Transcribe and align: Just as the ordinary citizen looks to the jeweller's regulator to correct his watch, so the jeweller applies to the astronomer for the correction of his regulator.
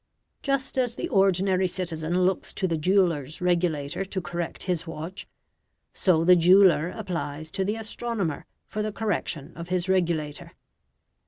Just 0.41 0.79
as 0.79 0.95
the 0.95 1.07
ordinary 1.09 1.67
citizen 1.67 2.21
looks 2.25 2.53
to 2.55 2.67
the 2.67 2.75
jeweller's 2.75 3.39
regulator 3.39 4.03
to 4.03 4.19
correct 4.19 4.63
his 4.63 4.87
watch, 4.87 5.27
so 5.93 6.23
the 6.23 6.35
jeweller 6.35 6.89
applies 6.89 7.51
to 7.51 7.63
the 7.63 7.75
astronomer 7.75 8.47
for 8.65 8.81
the 8.81 8.91
correction 8.91 9.53
of 9.55 9.69
his 9.69 9.87
regulator. 9.87 10.53